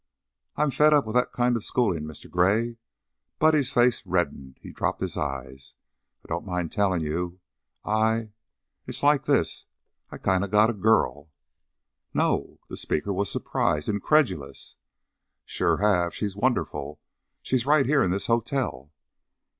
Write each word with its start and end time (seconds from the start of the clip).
"I'm 0.55 0.71
fed 0.71 0.93
up 0.93 1.05
on 1.05 1.13
that 1.13 1.31
kind 1.31 1.55
of 1.55 1.63
schoolin', 1.63 2.05
Mr. 2.05 2.27
Gray. 2.27 2.69
I" 2.69 2.77
Buddy's 3.37 3.69
face 3.71 4.01
reddened, 4.03 4.57
he 4.59 4.71
dropped 4.71 4.99
his 4.99 5.15
eyes. 5.15 5.75
"I 6.25 6.27
don't 6.27 6.43
mind 6.43 6.71
tellin' 6.71 7.03
you 7.03 7.39
I 7.85 8.31
It's 8.87 9.03
like 9.03 9.25
this 9.25 9.67
I 10.09 10.17
kinda 10.17 10.47
got 10.47 10.71
a 10.71 10.73
girl!" 10.73 11.29
"No!" 12.15 12.57
The 12.67 12.77
speaker 12.77 13.13
was 13.13 13.31
surprised, 13.31 13.87
incredulous. 13.87 14.75
"Sure 15.45 15.77
have. 15.77 16.15
She's 16.15 16.35
wonderful. 16.35 16.99
She's 17.43 17.67
right 17.67 17.85
here 17.85 18.01
in 18.01 18.09
this 18.09 18.25
hotel!" 18.25 18.91